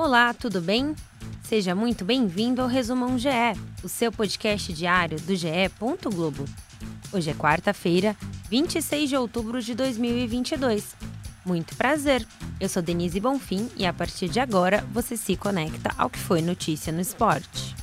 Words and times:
Olá, 0.00 0.32
tudo 0.32 0.60
bem? 0.60 0.94
Seja 1.42 1.74
muito 1.74 2.04
bem-vindo 2.04 2.62
ao 2.62 2.68
Resumão 2.68 3.18
GE, 3.18 3.28
o 3.82 3.88
seu 3.88 4.12
podcast 4.12 4.72
diário 4.72 5.18
do 5.22 5.34
GE. 5.34 5.48
Globo. 6.04 6.44
Hoje 7.12 7.30
é 7.30 7.34
quarta-feira, 7.34 8.16
26 8.48 9.08
de 9.08 9.16
outubro 9.16 9.60
de 9.60 9.74
2022. 9.74 10.94
Muito 11.44 11.74
prazer! 11.74 12.24
Eu 12.60 12.68
sou 12.68 12.80
Denise 12.80 13.18
Bonfim 13.18 13.68
e 13.76 13.84
a 13.84 13.92
partir 13.92 14.28
de 14.28 14.38
agora 14.38 14.86
você 14.92 15.16
se 15.16 15.36
conecta 15.36 15.90
ao 15.98 16.08
que 16.08 16.18
foi 16.20 16.42
notícia 16.42 16.92
no 16.92 17.00
esporte. 17.00 17.77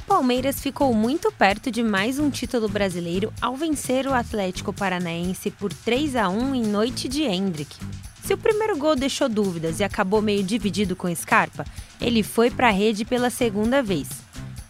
Palmeiras 0.00 0.60
ficou 0.60 0.94
muito 0.94 1.32
perto 1.32 1.70
de 1.70 1.82
mais 1.82 2.18
um 2.18 2.30
título 2.30 2.68
brasileiro 2.68 3.32
ao 3.40 3.56
vencer 3.56 4.06
o 4.06 4.14
Atlético 4.14 4.72
Paranaense 4.72 5.50
por 5.50 5.72
3 5.72 6.16
a 6.16 6.28
1 6.28 6.54
em 6.54 6.62
noite 6.62 7.08
de 7.08 7.22
Hendrick. 7.22 7.76
Se 8.22 8.32
o 8.32 8.38
primeiro 8.38 8.76
gol 8.76 8.94
deixou 8.94 9.28
dúvidas 9.28 9.80
e 9.80 9.84
acabou 9.84 10.22
meio 10.22 10.42
dividido 10.44 10.94
com 10.94 11.12
Scarpa, 11.14 11.64
ele 12.00 12.22
foi 12.22 12.50
para 12.50 12.68
a 12.68 12.70
rede 12.70 13.04
pela 13.04 13.30
segunda 13.30 13.82
vez. 13.82 14.08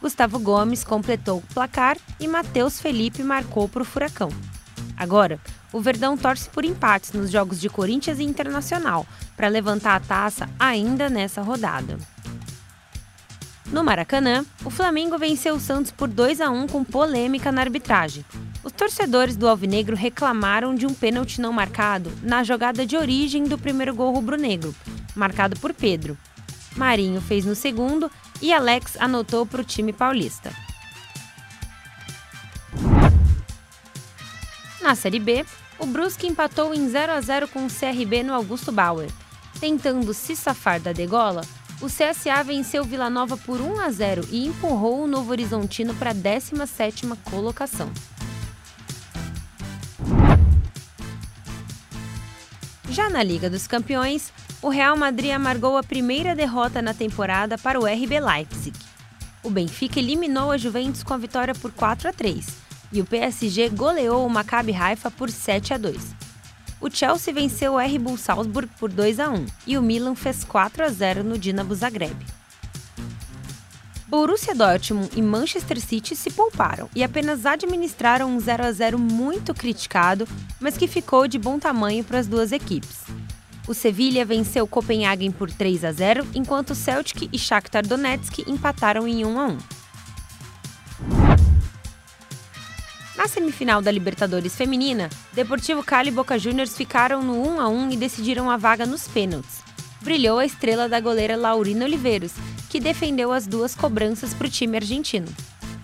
Gustavo 0.00 0.38
Gomes 0.38 0.82
completou 0.82 1.38
o 1.38 1.54
placar 1.54 1.96
e 2.18 2.26
Matheus 2.26 2.80
Felipe 2.80 3.22
marcou 3.22 3.68
para 3.68 3.82
o 3.82 3.84
Furacão. 3.84 4.30
Agora, 4.96 5.38
o 5.72 5.80
Verdão 5.80 6.16
torce 6.16 6.48
por 6.48 6.64
empates 6.64 7.12
nos 7.12 7.30
jogos 7.30 7.60
de 7.60 7.68
Corinthians 7.68 8.18
e 8.18 8.24
Internacional 8.24 9.06
para 9.36 9.48
levantar 9.48 9.96
a 9.96 10.00
taça 10.00 10.48
ainda 10.58 11.10
nessa 11.10 11.42
rodada. 11.42 11.98
No 13.72 13.82
Maracanã, 13.82 14.44
o 14.66 14.70
Flamengo 14.70 15.16
venceu 15.16 15.54
o 15.54 15.60
Santos 15.60 15.90
por 15.90 16.06
2 16.06 16.42
a 16.42 16.50
1 16.50 16.66
com 16.68 16.84
polêmica 16.84 17.50
na 17.50 17.62
arbitragem. 17.62 18.22
Os 18.62 18.70
torcedores 18.70 19.34
do 19.34 19.48
Alvinegro 19.48 19.96
reclamaram 19.96 20.74
de 20.74 20.86
um 20.86 20.92
pênalti 20.92 21.40
não 21.40 21.54
marcado 21.54 22.12
na 22.22 22.44
jogada 22.44 22.84
de 22.84 22.98
origem 22.98 23.44
do 23.44 23.56
primeiro 23.56 23.94
gol 23.94 24.12
rubro-negro, 24.12 24.74
marcado 25.16 25.58
por 25.58 25.72
Pedro. 25.72 26.18
Marinho 26.76 27.18
fez 27.22 27.46
no 27.46 27.54
segundo 27.54 28.10
e 28.42 28.52
Alex 28.52 28.98
anotou 29.00 29.46
para 29.46 29.62
o 29.62 29.64
time 29.64 29.92
paulista. 29.92 30.52
Na 34.82 34.94
Série 34.94 35.18
B, 35.18 35.46
o 35.78 35.86
Brusque 35.86 36.26
empatou 36.26 36.74
em 36.74 36.86
0 36.88 37.12
a 37.12 37.20
0 37.22 37.48
com 37.48 37.64
o 37.64 37.70
CRB 37.70 38.22
no 38.22 38.34
Augusto 38.34 38.70
Bauer. 38.70 39.08
Tentando 39.58 40.12
se 40.12 40.36
safar 40.36 40.78
da 40.78 40.92
degola, 40.92 41.42
o 41.82 41.86
CSA 41.86 42.44
venceu 42.44 42.84
Vila 42.84 43.10
Nova 43.10 43.36
por 43.36 43.60
1 43.60 43.80
a 43.80 43.90
0 43.90 44.28
e 44.30 44.46
empurrou 44.46 45.02
o 45.02 45.06
Novo 45.08 45.32
Horizontino 45.32 45.92
para 45.94 46.10
a 46.10 46.14
17ª 46.14 47.18
colocação. 47.24 47.90
Já 52.88 53.10
na 53.10 53.20
Liga 53.22 53.50
dos 53.50 53.66
Campeões, 53.66 54.32
o 54.62 54.68
Real 54.68 54.96
Madrid 54.96 55.32
amargou 55.32 55.76
a 55.76 55.82
primeira 55.82 56.36
derrota 56.36 56.80
na 56.80 56.94
temporada 56.94 57.58
para 57.58 57.80
o 57.80 57.84
RB 57.84 58.20
Leipzig. 58.20 58.78
O 59.42 59.50
Benfica 59.50 59.98
eliminou 59.98 60.52
a 60.52 60.56
Juventus 60.56 61.02
com 61.02 61.14
a 61.14 61.18
vitória 61.18 61.54
por 61.54 61.72
4 61.72 62.10
a 62.10 62.12
3 62.12 62.46
e 62.92 63.00
o 63.00 63.04
PSG 63.04 63.70
goleou 63.70 64.24
o 64.24 64.30
Maccabi 64.30 64.72
Haifa 64.72 65.10
por 65.10 65.30
7 65.30 65.74
a 65.74 65.78
2 65.78 66.21
o 66.82 66.90
Chelsea 66.90 67.32
venceu 67.32 67.74
o 67.74 67.80
R 67.80 67.98
Bull 67.98 68.18
Salzburg 68.18 68.68
por 68.78 68.90
2 68.90 69.20
a 69.20 69.30
1 69.30 69.46
e 69.68 69.78
o 69.78 69.82
Milan 69.82 70.16
fez 70.16 70.42
4 70.42 70.84
a 70.84 70.88
0 70.88 71.22
no 71.22 71.38
Dinamo 71.38 71.72
Zagreb. 71.74 72.16
Borussia 74.08 74.54
Dortmund 74.54 75.08
e 75.16 75.22
Manchester 75.22 75.80
City 75.80 76.14
se 76.14 76.30
pouparam 76.30 76.90
e 76.94 77.02
apenas 77.02 77.46
administraram 77.46 78.28
um 78.28 78.38
0 78.38 78.66
a 78.66 78.72
0 78.72 78.98
muito 78.98 79.54
criticado, 79.54 80.28
mas 80.60 80.76
que 80.76 80.86
ficou 80.86 81.26
de 81.26 81.38
bom 81.38 81.58
tamanho 81.58 82.04
para 82.04 82.18
as 82.18 82.26
duas 82.26 82.52
equipes. 82.52 82.98
O 83.66 83.72
Sevilla 83.72 84.24
venceu 84.24 84.66
Copenhagen 84.66 85.30
por 85.30 85.50
3 85.50 85.84
a 85.84 85.92
0, 85.92 86.26
enquanto 86.34 86.74
Celtic 86.74 87.28
e 87.32 87.38
Shakhtar 87.38 87.86
Donetsk 87.86 88.40
empataram 88.40 89.06
em 89.06 89.24
1 89.24 89.38
a 89.38 89.46
1. 89.46 89.81
Na 93.22 93.28
semifinal 93.28 93.80
da 93.80 93.88
Libertadores 93.88 94.56
Feminina, 94.56 95.08
Deportivo 95.32 95.80
Cali 95.84 96.08
e 96.08 96.12
Boca 96.12 96.36
Juniors 96.36 96.76
ficaram 96.76 97.22
no 97.22 97.40
1 97.40 97.60
a 97.60 97.68
1 97.68 97.92
e 97.92 97.96
decidiram 97.96 98.50
a 98.50 98.56
vaga 98.56 98.84
nos 98.84 99.06
pênaltis. 99.06 99.60
Brilhou 100.00 100.40
a 100.40 100.44
estrela 100.44 100.88
da 100.88 100.98
goleira 100.98 101.36
Laurina 101.36 101.84
Oliveiros, 101.84 102.32
que 102.68 102.80
defendeu 102.80 103.30
as 103.30 103.46
duas 103.46 103.76
cobranças 103.76 104.34
para 104.34 104.48
o 104.48 104.50
time 104.50 104.76
argentino. 104.76 105.28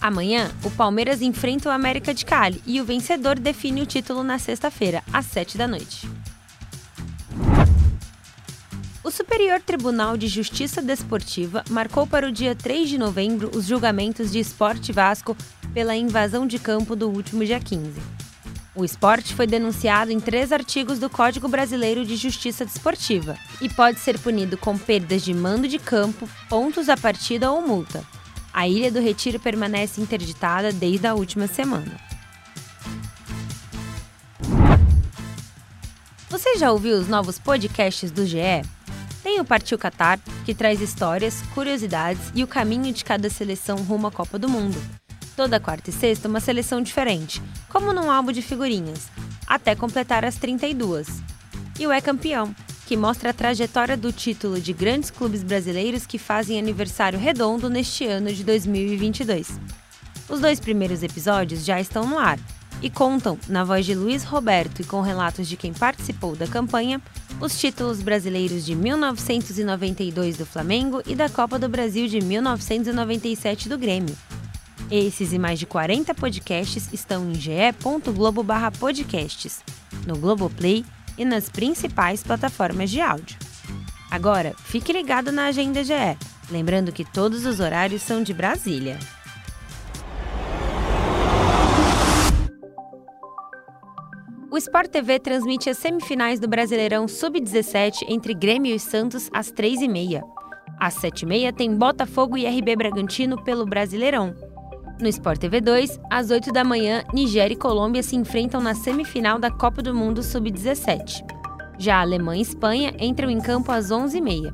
Amanhã, 0.01 0.51
o 0.65 0.71
Palmeiras 0.73 1.23
enfrenta 1.23 1.69
o 1.69 1.73
América 1.73 2.13
de 2.13 2.25
Cali 2.25 2.61
e 2.67 2.81
o 2.81 2.85
vencedor 2.85 3.39
define 3.39 3.83
o 3.83 3.87
título 3.87 4.25
na 4.25 4.41
sexta-feira, 4.41 5.05
às 5.13 5.27
7 5.27 5.57
da 5.57 5.69
noite. 5.69 6.09
O 9.05 9.13
Superior 9.13 9.61
Tribunal 9.61 10.17
de 10.17 10.27
Justiça 10.27 10.83
Desportiva 10.83 11.63
marcou 11.71 12.05
para 12.05 12.27
o 12.27 12.33
dia 12.33 12.57
3 12.57 12.89
de 12.89 12.99
novembro 12.99 13.49
os 13.55 13.65
julgamentos 13.65 14.33
de 14.33 14.41
Esporte 14.41 14.91
Vasco 14.93 15.37
pela 15.73 15.97
invasão 15.97 16.47
de 16.47 16.59
campo 16.59 16.97
do 16.97 17.09
último 17.09 17.45
dia 17.45 17.61
15. 17.61 18.01
O 18.75 18.85
esporte 18.85 19.35
foi 19.35 19.47
denunciado 19.47 20.13
em 20.13 20.21
três 20.21 20.53
artigos 20.53 20.99
do 20.99 21.11
Código 21.11 21.49
Brasileiro 21.49 22.05
de 22.05 22.15
Justiça 22.15 22.65
Desportiva 22.65 23.37
e 23.61 23.69
pode 23.69 23.99
ser 23.99 24.19
punido 24.19 24.57
com 24.57 24.79
perdas 24.79 25.23
de 25.23 25.35
mando 25.35 25.67
de 25.67 25.79
campo, 25.79 26.29
pontos 26.49 26.87
da 26.87 26.97
partida 26.97 27.51
ou 27.51 27.61
multa. 27.61 28.05
A 28.53 28.69
Ilha 28.69 28.91
do 28.91 29.01
Retiro 29.01 29.41
permanece 29.41 30.01
interditada 30.01 30.73
desde 30.73 31.07
a 31.07 31.15
última 31.15 31.47
semana. 31.47 31.99
Você 36.31 36.57
já 36.57 36.71
ouviu 36.71 36.97
os 36.99 37.09
novos 37.09 37.39
podcasts 37.39 38.11
do 38.13 38.25
GE? 38.25 38.63
Tem 39.25 39.41
o 39.41 39.45
Partiu 39.45 39.77
Qatar, 39.77 40.21
que 40.45 40.55
traz 40.55 40.81
histórias, 40.81 41.43
curiosidades 41.53 42.31
e 42.35 42.45
o 42.45 42.47
caminho 42.47 42.93
de 42.93 43.05
cada 43.05 43.29
seleção 43.29 43.79
rumo 43.79 44.07
à 44.07 44.13
Copa 44.13 44.39
do 44.39 44.49
Mundo. 44.49 44.81
Toda 45.39 45.61
quarta 45.61 45.89
e 45.89 45.93
sexta, 45.93 46.27
uma 46.27 46.41
seleção 46.41 46.83
diferente, 46.83 47.41
como 47.69 47.93
num 47.93 48.11
álbum 48.11 48.33
de 48.33 48.43
figurinhas, 48.43 49.07
até 49.47 49.73
completar 49.73 50.25
as 50.25 50.35
32. 50.35 51.23
E 51.79 51.87
o 51.87 51.93
É 51.93 52.01
Campeão, 52.01 52.53
que 52.89 52.97
mostra 52.97 53.31
a 53.31 53.33
trajetória 53.33 53.97
do 53.97 54.11
título 54.11 54.61
de 54.61 54.73
grandes 54.73 55.13
clubes 55.13 55.45
brasileiros 55.45 56.07
que 56.07 56.19
fazem 56.19 56.59
aniversário 56.59 57.21
redondo 57.21 57.71
neste 57.71 58.05
ano 58.05 58.33
de 58.33 58.43
2022. 58.43 59.61
Os 60.29 60.41
dois 60.41 60.59
primeiros 60.59 61.05
episódios 61.05 61.65
já 61.65 61.81
estão 61.81 62.05
no 62.05 62.19
ar 62.19 62.41
e 62.83 62.91
contam, 62.91 63.39
na 63.47 63.63
voz 63.63 63.87
de 63.87 63.95
Luiz 63.95 64.25
Roberto 64.25 64.83
e 64.83 64.85
com 64.85 65.01
relatos 65.03 65.47
de 65.47 65.57
quem 65.57 65.73
participou 65.73 66.35
da 66.35 66.49
campanha, 66.49 67.01
os 67.41 67.57
títulos 67.57 68.03
brasileiros 68.03 68.67
de 68.67 68.75
1992 68.75 70.37
do 70.37 70.45
Flamengo 70.45 71.01
e 71.07 71.15
da 71.15 71.29
Copa 71.29 71.61
do 71.61 71.69
Brasil 71.69 72.09
de 72.09 72.21
1997 72.21 73.69
do 73.69 73.79
Grêmio. 73.79 74.17
Esses 74.91 75.35
e 75.35 75.39
mais 75.39 75.59
de 75.59 75.67
40 75.67 76.15
podcasts 76.15 76.89
estão 76.93 77.31
em 77.31 77.35
ge.globo/podcasts, 77.35 79.63
no 80.07 80.17
Globoplay 80.17 80.83
e 81.19 81.27
nas 81.27 81.51
principais 81.51 82.23
plataformas 82.23 82.91
de 82.91 83.01
áudio. 83.01 83.37
Agora, 84.11 84.55
fique 84.65 84.91
ligado 84.91 85.31
na 85.31 85.45
Agenda 85.47 85.85
GE, 85.85 86.17
lembrando 86.51 86.91
que 86.91 87.05
todos 87.05 87.45
os 87.45 87.61
horários 87.61 88.01
são 88.01 88.23
de 88.23 88.33
Brasília. 88.33 88.99
O 94.51 94.57
Sport 94.57 94.91
TV 94.91 95.19
transmite 95.19 95.69
as 95.69 95.77
semifinais 95.77 96.41
do 96.41 96.49
Brasileirão 96.49 97.07
Sub-17 97.07 98.07
entre 98.09 98.33
Grêmio 98.33 98.75
e 98.75 98.81
Santos 98.81 99.29
às 99.35 99.53
3h30. 99.53 100.23
Às 100.81 100.95
7h30 100.95 101.55
tem 101.55 101.77
Botafogo 101.77 102.39
e 102.39 102.47
RB 102.47 102.75
Bragantino 102.75 103.45
pelo 103.45 103.67
Brasileirão. 103.67 104.48
No 105.01 105.07
Sport 105.09 105.39
TV 105.41 105.61
2, 105.61 106.01
às 106.11 106.31
8 106.31 106.53
da 106.53 106.65
manhã, 106.65 107.05
Nigéria 107.15 107.55
e 107.55 107.57
Colômbia 107.57 108.03
se 108.03 108.17
enfrentam 108.17 108.61
na 108.61 108.75
semifinal 108.75 109.39
da 109.39 109.49
Copa 109.49 109.81
do 109.81 109.95
Mundo 109.95 110.25
Sub-17. 110.25 111.25
Já 111.79 112.01
Alemanha 112.01 112.41
e 112.41 112.43
Espanha 112.43 112.93
entram 112.99 113.31
em 113.31 113.41
campo 113.41 113.71
às 113.71 113.91
11h30. 113.93 114.53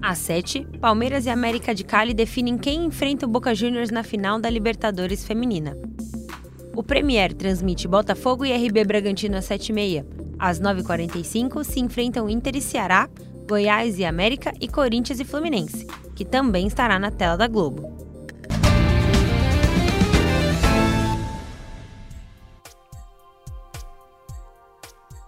Às 0.00 0.18
7, 0.18 0.66
Palmeiras 0.80 1.26
e 1.26 1.30
América 1.30 1.74
de 1.74 1.84
Cali 1.84 2.14
definem 2.14 2.56
quem 2.56 2.86
enfrenta 2.86 3.26
o 3.26 3.28
Boca 3.28 3.54
Juniors 3.54 3.90
na 3.90 4.02
final 4.02 4.40
da 4.40 4.48
Libertadores 4.48 5.22
Feminina. 5.22 5.76
O 6.74 6.82
Premier 6.82 7.34
transmite 7.34 7.86
Botafogo 7.86 8.46
e 8.46 8.52
RB 8.52 8.84
Bragantino 8.84 9.36
às 9.36 9.46
7h30. 9.46 10.06
Às 10.38 10.58
9h45 10.60 11.62
se 11.62 11.80
enfrentam 11.80 12.30
Inter 12.30 12.56
e 12.56 12.60
Ceará, 12.62 13.06
Goiás 13.46 13.98
e 13.98 14.04
América 14.06 14.50
e 14.58 14.66
Corinthians 14.66 15.20
e 15.20 15.24
Fluminense, 15.24 15.86
que 16.14 16.24
também 16.24 16.66
estará 16.66 16.98
na 16.98 17.10
tela 17.10 17.36
da 17.36 17.46
Globo. 17.46 18.03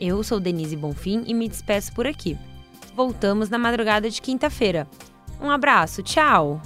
Eu 0.00 0.22
sou 0.22 0.40
Denise 0.40 0.74
Bonfim 0.74 1.24
e 1.26 1.34
me 1.34 1.46
despeço 1.46 1.92
por 1.92 2.06
aqui. 2.06 2.38
Voltamos 2.96 3.50
na 3.50 3.58
madrugada 3.58 4.08
de 4.08 4.22
quinta-feira. 4.22 4.88
Um 5.38 5.50
abraço, 5.50 6.02
tchau! 6.02 6.60